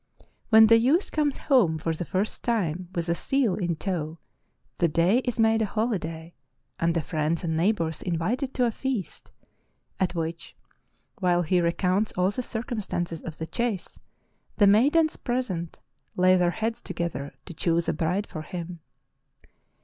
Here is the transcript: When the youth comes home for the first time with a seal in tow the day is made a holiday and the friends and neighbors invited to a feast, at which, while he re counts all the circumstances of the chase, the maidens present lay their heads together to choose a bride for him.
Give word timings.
When 0.49 0.65
the 0.65 0.79
youth 0.79 1.11
comes 1.11 1.37
home 1.37 1.77
for 1.77 1.93
the 1.93 2.05
first 2.05 2.41
time 2.43 2.87
with 2.95 3.07
a 3.07 3.13
seal 3.13 3.53
in 3.53 3.75
tow 3.75 4.17
the 4.79 4.87
day 4.87 5.19
is 5.19 5.39
made 5.39 5.61
a 5.61 5.67
holiday 5.67 6.33
and 6.79 6.95
the 6.95 7.03
friends 7.03 7.43
and 7.43 7.55
neighbors 7.55 8.01
invited 8.01 8.51
to 8.55 8.65
a 8.65 8.71
feast, 8.71 9.29
at 9.99 10.15
which, 10.15 10.55
while 11.19 11.43
he 11.43 11.61
re 11.61 11.71
counts 11.73 12.11
all 12.13 12.31
the 12.31 12.41
circumstances 12.41 13.21
of 13.21 13.37
the 13.37 13.45
chase, 13.45 13.99
the 14.57 14.65
maidens 14.65 15.17
present 15.17 15.77
lay 16.15 16.35
their 16.35 16.49
heads 16.49 16.81
together 16.81 17.35
to 17.45 17.53
choose 17.53 17.87
a 17.87 17.93
bride 17.93 18.25
for 18.25 18.41
him. 18.41 18.79